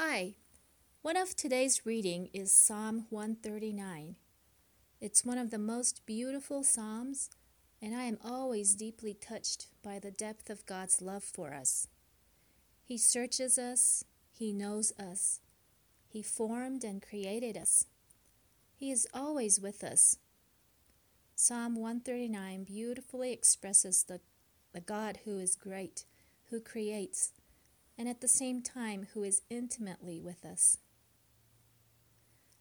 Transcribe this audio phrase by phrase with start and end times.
[0.00, 0.36] Hi.
[1.02, 4.14] One of today's reading is Psalm 139.
[5.00, 7.30] It's one of the most beautiful psalms,
[7.82, 11.88] and I am always deeply touched by the depth of God's love for us.
[12.84, 15.40] He searches us, He knows us,
[16.06, 17.84] He formed and created us.
[18.76, 20.18] He is always with us.
[21.34, 24.20] Psalm 139 beautifully expresses the,
[24.72, 26.04] the God who is great,
[26.50, 27.32] who creates,
[27.98, 30.78] and at the same time who is intimately with us.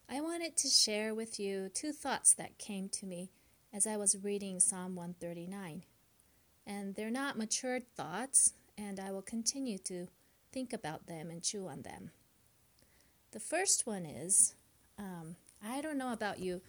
[0.10, 3.30] I wanted to share with you two thoughts that came to me
[3.74, 5.84] as I was reading Psalm 139.
[6.66, 10.08] And they're not matured thoughts, and I will continue to
[10.52, 12.12] think about them and chew on them.
[13.32, 14.56] The first one is
[14.98, 16.62] um, I don't know about you,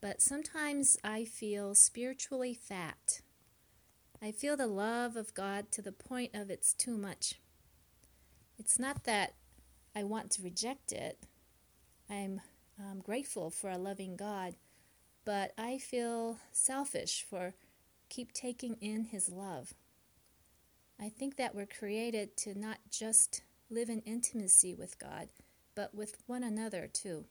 [0.00, 3.20] but sometimes I feel spiritually fat.
[4.22, 7.34] I feel the love of God to the point of it's too much.
[8.58, 9.34] It's not that
[9.94, 11.18] I want to reject it.
[12.10, 12.40] I'm
[12.78, 14.54] I'm grateful for a loving God,
[15.24, 17.54] but I feel selfish for
[18.08, 19.74] keep taking in His love.
[21.00, 25.28] I think that we're created to not just live in intimacy with God,
[25.74, 27.26] but with one another too,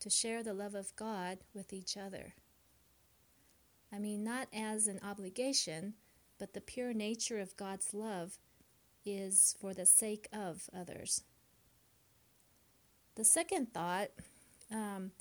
[0.00, 2.34] to share the love of God with each other.
[3.92, 5.94] I mean, not as an obligation,
[6.38, 8.38] but the pure nature of God's love
[9.06, 11.22] is for the sake of others.
[13.14, 14.08] The second thought
[14.70, 15.12] um,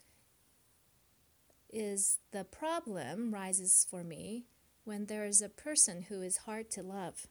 [1.71, 4.45] is the problem rises for me
[4.83, 7.27] when there is a person who is hard to love.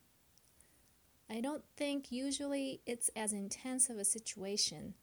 [1.31, 4.95] I don't think usually it's as intense of a situation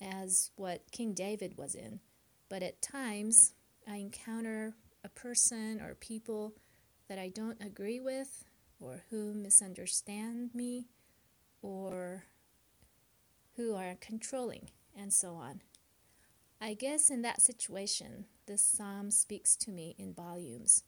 [0.00, 2.00] as what King David was in,
[2.48, 3.54] but at times
[3.88, 6.54] I encounter a person or people
[7.08, 8.44] that I don't agree with
[8.82, 10.86] or who misunderstand me
[11.62, 12.24] or
[13.56, 15.60] who are controlling and so on.
[16.60, 20.84] I guess in that situation, this psalm speaks to me in volumes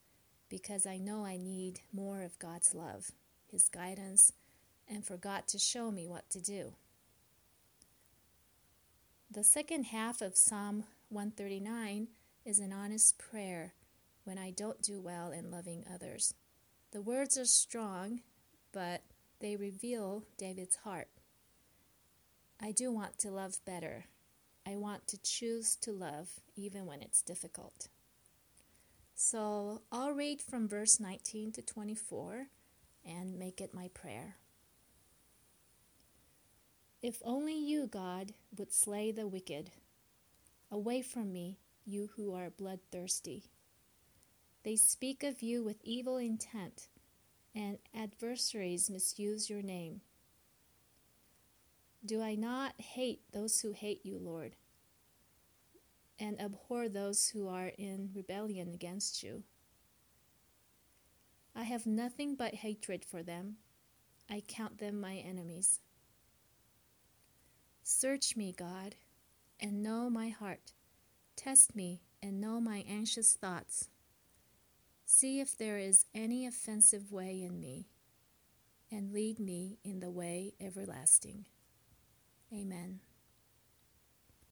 [0.48, 3.12] because I know I need more of God's love,
[3.50, 4.32] His guidance,
[4.88, 6.74] and for God to show me what to do.
[9.30, 12.08] The second half of Psalm 139
[12.44, 13.74] is an honest prayer
[14.24, 16.34] when I don't do well in loving others.
[16.94, 18.22] The words are strong,
[18.72, 19.02] but
[19.40, 21.08] they reveal David's heart.
[22.58, 24.06] I do want to love better
[24.66, 27.88] I want to choose to love even when it's difficult.
[29.14, 32.46] So I'll read from verse 19 to 24
[33.04, 34.36] and make it my prayer.
[37.02, 39.70] If only you, God, would slay the wicked.
[40.70, 43.50] Away from me, you who are bloodthirsty.
[44.64, 46.88] They speak of you with evil intent,
[47.54, 50.00] and adversaries misuse your name.
[52.04, 54.56] Do I not hate those who hate you, Lord,
[56.18, 59.42] and abhor those who are in rebellion against you?
[61.54, 63.56] I have nothing but hatred for them.
[64.30, 65.80] I count them my enemies.
[67.82, 68.94] Search me, God,
[69.60, 70.72] and know my heart.
[71.36, 73.88] Test me and know my anxious thoughts.
[75.06, 77.86] See if there is any offensive way in me,
[78.90, 81.46] and lead me in the way everlasting.
[82.52, 83.00] Amen.